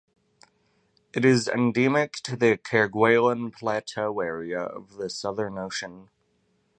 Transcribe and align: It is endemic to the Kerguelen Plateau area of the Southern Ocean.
It 1.13 1.23
is 1.23 1.47
endemic 1.47 2.13
to 2.23 2.35
the 2.35 2.57
Kerguelen 2.57 3.53
Plateau 3.53 4.19
area 4.19 4.59
of 4.61 4.95
the 4.95 5.11
Southern 5.11 5.59
Ocean. 5.59 6.09